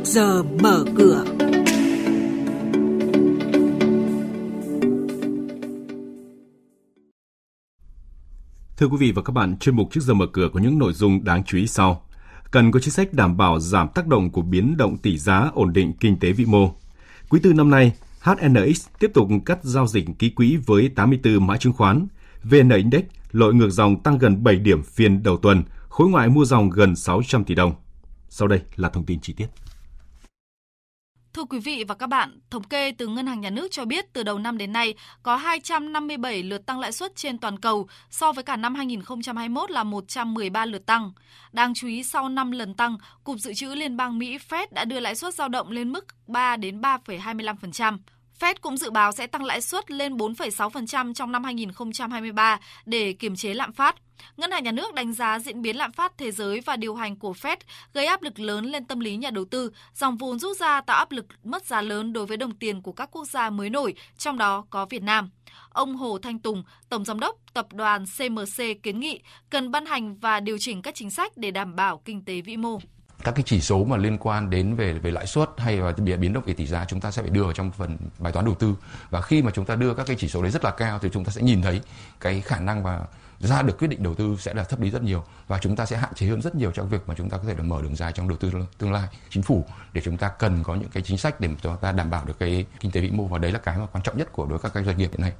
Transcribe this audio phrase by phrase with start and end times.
[0.00, 1.24] trước giờ mở cửa.
[8.76, 10.92] Thưa quý vị và các bạn, chuyên mục trước giờ mở cửa có những nội
[10.92, 12.06] dung đáng chú ý sau.
[12.50, 15.72] Cần có chính sách đảm bảo giảm tác động của biến động tỷ giá ổn
[15.72, 16.74] định kinh tế vĩ mô.
[17.28, 21.56] Quý tư năm nay, HNX tiếp tục cắt giao dịch ký quỹ với 84 mã
[21.56, 22.06] chứng khoán.
[22.42, 26.44] VN Index lội ngược dòng tăng gần 7 điểm phiên đầu tuần, khối ngoại mua
[26.44, 27.74] dòng gần 600 tỷ đồng.
[28.28, 29.46] Sau đây là thông tin chi tiết.
[31.34, 34.12] Thưa quý vị và các bạn, thống kê từ Ngân hàng Nhà nước cho biết
[34.12, 38.32] từ đầu năm đến nay có 257 lượt tăng lãi suất trên toàn cầu so
[38.32, 41.12] với cả năm 2021 là 113 lượt tăng.
[41.52, 44.84] Đáng chú ý sau 5 lần tăng, Cục Dự trữ Liên bang Mỹ Fed đã
[44.84, 47.98] đưa lãi suất dao động lên mức 3 đến 3,25%.
[48.40, 53.36] Fed cũng dự báo sẽ tăng lãi suất lên 4,6% trong năm 2023 để kiềm
[53.36, 53.96] chế lạm phát.
[54.36, 57.16] Ngân hàng Nhà nước đánh giá diễn biến lạm phát thế giới và điều hành
[57.16, 57.56] của Fed
[57.94, 60.98] gây áp lực lớn lên tâm lý nhà đầu tư, dòng vốn rút ra tạo
[60.98, 63.94] áp lực mất giá lớn đối với đồng tiền của các quốc gia mới nổi,
[64.18, 65.30] trong đó có Việt Nam.
[65.70, 70.16] Ông Hồ Thanh Tùng, Tổng Giám đốc Tập đoàn CMC kiến nghị cần ban hành
[70.16, 72.78] và điều chỉnh các chính sách để đảm bảo kinh tế vĩ mô
[73.24, 76.32] các cái chỉ số mà liên quan đến về về lãi suất hay là biến
[76.32, 78.54] động về tỷ giá chúng ta sẽ phải đưa vào trong phần bài toán đầu
[78.54, 78.74] tư
[79.10, 81.08] và khi mà chúng ta đưa các cái chỉ số đấy rất là cao thì
[81.12, 81.80] chúng ta sẽ nhìn thấy
[82.20, 83.00] cái khả năng và
[83.40, 85.86] ra được quyết định đầu tư sẽ là thấp đi rất nhiều và chúng ta
[85.86, 87.82] sẽ hạn chế hơn rất nhiều trong việc mà chúng ta có thể là mở
[87.82, 90.88] đường dài trong đầu tư tương lai chính phủ để chúng ta cần có những
[90.88, 93.38] cái chính sách để chúng ta đảm bảo được cái kinh tế vĩ mô và
[93.38, 95.32] đấy là cái mà quan trọng nhất của đối với các doanh nghiệp hiện nay.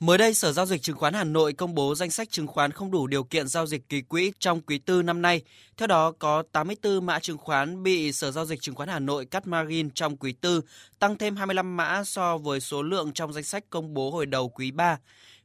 [0.00, 2.72] Mới đây, Sở Giao dịch Chứng khoán Hà Nội công bố danh sách chứng khoán
[2.72, 5.42] không đủ điều kiện giao dịch kỳ quỹ trong quý tư năm nay.
[5.76, 9.24] Theo đó, có 84 mã chứng khoán bị Sở Giao dịch Chứng khoán Hà Nội
[9.24, 10.60] cắt margin trong quý tư,
[10.98, 14.48] tăng thêm 25 mã so với số lượng trong danh sách công bố hồi đầu
[14.48, 14.98] quý 3.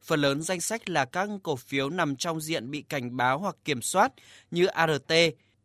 [0.03, 3.55] Phần lớn danh sách là các cổ phiếu nằm trong diện bị cảnh báo hoặc
[3.65, 4.11] kiểm soát
[4.51, 5.13] như ART,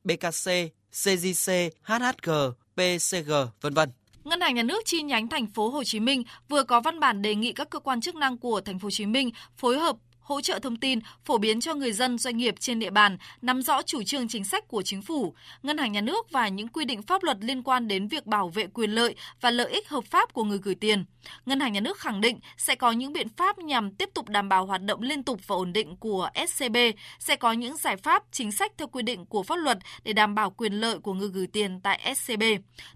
[0.05, 0.50] BKC,
[0.91, 1.52] CGC,
[1.83, 2.30] HHG,
[2.77, 3.91] PCG, vân vân.
[4.29, 7.23] Ngân hàng Nhà nước chi nhánh thành phố Hồ Chí Minh vừa có văn bản
[7.23, 9.97] đề nghị các cơ quan chức năng của thành phố Hồ Chí Minh phối hợp
[10.28, 13.62] hỗ trợ thông tin, phổ biến cho người dân doanh nghiệp trên địa bàn nắm
[13.62, 16.84] rõ chủ trương chính sách của chính phủ, ngân hàng nhà nước và những quy
[16.84, 20.05] định pháp luật liên quan đến việc bảo vệ quyền lợi và lợi ích hợp
[20.05, 21.05] pháp của người gửi tiền.
[21.46, 24.48] Ngân hàng nhà nước khẳng định sẽ có những biện pháp nhằm tiếp tục đảm
[24.48, 26.77] bảo hoạt động liên tục và ổn định của SCB,
[27.18, 30.34] sẽ có những giải pháp chính sách theo quy định của pháp luật để đảm
[30.34, 32.42] bảo quyền lợi của người gửi tiền tại SCB.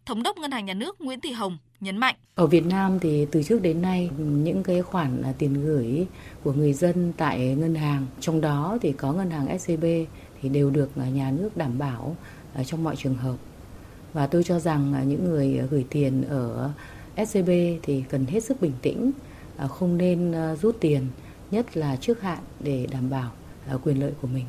[0.06, 2.15] Thống đốc Ngân hàng nhà nước Nguyễn Thị Hồng nhấn mạnh.
[2.34, 6.06] Ở Việt Nam thì từ trước đến nay những cái khoản à, tiền gửi
[6.44, 9.84] của người dân tại ngân hàng, trong đó thì có ngân hàng SCB
[10.43, 12.16] thì đều được à, nhà nước đảm bảo
[12.54, 13.37] à, trong mọi trường hợp.
[14.12, 16.70] Và tôi cho rằng những người gửi tiền ở
[17.26, 17.50] SCB
[17.82, 19.10] thì cần hết sức bình tĩnh,
[19.69, 21.06] không nên rút tiền,
[21.50, 23.31] nhất là trước hạn để đảm bảo
[23.84, 24.44] quyền lợi của mình.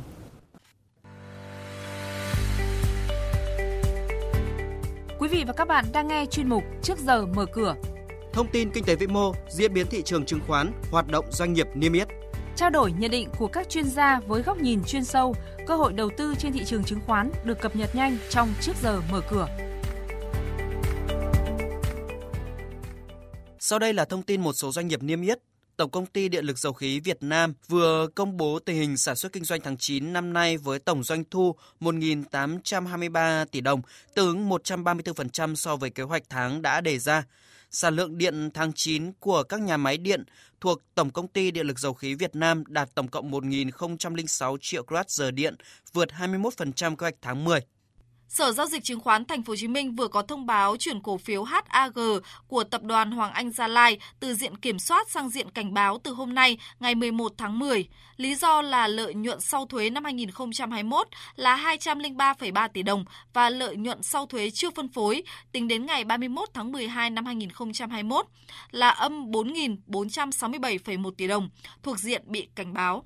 [5.33, 7.75] Vị và các bạn đang nghe chuyên mục Trước giờ mở cửa.
[8.33, 11.53] Thông tin kinh tế vĩ mô, diễn biến thị trường chứng khoán, hoạt động doanh
[11.53, 12.07] nghiệp niêm yết.
[12.55, 15.35] Trao đổi nhận định của các chuyên gia với góc nhìn chuyên sâu,
[15.67, 18.73] cơ hội đầu tư trên thị trường chứng khoán được cập nhật nhanh trong Trước
[18.81, 19.47] giờ mở cửa.
[23.59, 25.39] Sau đây là thông tin một số doanh nghiệp niêm yết
[25.77, 29.15] Tổng công ty Điện lực Dầu khí Việt Nam vừa công bố tình hình sản
[29.15, 33.81] xuất kinh doanh tháng 9 năm nay với tổng doanh thu 1.823 tỷ đồng,
[34.13, 37.23] tương ứng 134% so với kế hoạch tháng đã đề ra.
[37.71, 40.23] Sản lượng điện tháng 9 của các nhà máy điện
[40.61, 44.83] thuộc Tổng công ty Điện lực Dầu khí Việt Nam đạt tổng cộng 1.006 triệu
[44.83, 45.55] kWh điện,
[45.93, 47.59] vượt 21% kế hoạch tháng 10.
[48.33, 51.01] Sở giao dịch chứng khoán Thành phố Hồ Chí Minh vừa có thông báo chuyển
[51.01, 51.93] cổ phiếu HAG
[52.47, 55.97] của tập đoàn Hoàng Anh Gia Lai từ diện kiểm soát sang diện cảnh báo
[56.03, 57.87] từ hôm nay, ngày 11 tháng 10.
[58.17, 63.75] Lý do là lợi nhuận sau thuế năm 2021 là 203,3 tỷ đồng và lợi
[63.75, 68.25] nhuận sau thuế chưa phân phối tính đến ngày 31 tháng 12 năm 2021
[68.71, 71.49] là âm 4.467,1 tỷ đồng,
[71.83, 73.05] thuộc diện bị cảnh báo.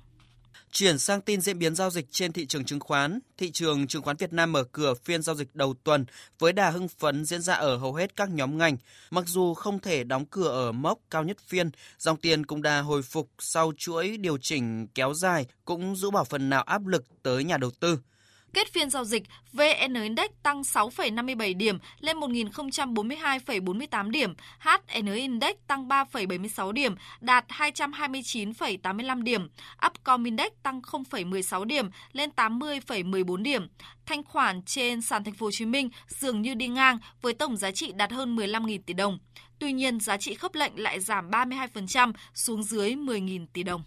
[0.72, 4.02] Chuyển sang tin diễn biến giao dịch trên thị trường chứng khoán, thị trường chứng
[4.02, 6.06] khoán Việt Nam mở cửa phiên giao dịch đầu tuần
[6.38, 8.76] với đà hưng phấn diễn ra ở hầu hết các nhóm ngành.
[9.10, 12.80] Mặc dù không thể đóng cửa ở mốc cao nhất phiên, dòng tiền cũng đã
[12.80, 17.04] hồi phục sau chuỗi điều chỉnh kéo dài cũng giữ bảo phần nào áp lực
[17.22, 17.98] tới nhà đầu tư.
[18.54, 19.22] Kết phiên giao dịch,
[19.52, 29.22] VN Index tăng 6,57 điểm lên 1.042,48 điểm, HN Index tăng 3,76 điểm, đạt 229,85
[29.22, 29.48] điểm,
[29.86, 33.68] Upcom Index tăng 0,16 điểm lên 80,14 điểm.
[34.06, 37.56] Thanh khoản trên sàn thành phố Hồ Chí Minh dường như đi ngang với tổng
[37.56, 39.18] giá trị đạt hơn 15.000 tỷ đồng.
[39.58, 43.82] Tuy nhiên, giá trị khớp lệnh lại giảm 32% xuống dưới 10.000 tỷ đồng.